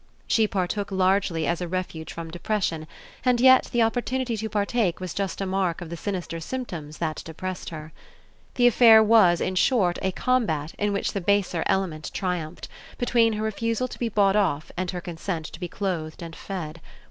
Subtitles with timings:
[0.25, 2.87] She partook largely as a refuge from depression,
[3.23, 7.21] and yet the opportunity to partake was just a mark of the sinister symptoms that
[7.23, 7.93] depressed her.
[8.55, 12.67] The affair was in short a combat, in which the baser element triumphed,
[12.97, 16.81] between her refusal to be bought off and her consent to be clothed and fed.